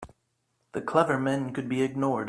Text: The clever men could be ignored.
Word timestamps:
The 0.71 0.81
clever 0.81 1.19
men 1.19 1.53
could 1.53 1.69
be 1.69 1.83
ignored. 1.83 2.19